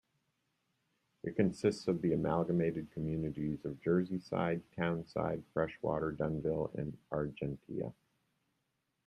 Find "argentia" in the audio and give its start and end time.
7.11-7.93